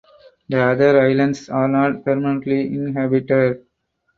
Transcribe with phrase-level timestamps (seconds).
[0.49, 3.61] The other islands are not permanently inhabited.